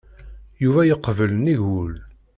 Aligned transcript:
Yuba 0.63 0.81
yeqbel 0.89 1.31
nnig 1.37 1.59
wul. 1.69 1.93